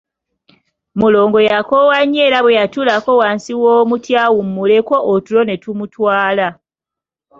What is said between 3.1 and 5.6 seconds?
wansi w'omuti awumuleko otulo ne